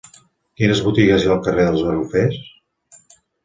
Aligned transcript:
Quines 0.61 0.81
botigues 0.85 1.21
hi 1.27 1.31
ha 1.31 1.31
al 1.37 1.45
carrer 1.49 1.67
dels 1.69 1.87
Garrofers? 1.91 2.43